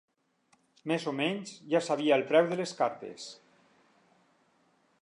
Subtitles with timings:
[0.91, 3.29] Més o menys, ja sabia el preu de les cartes.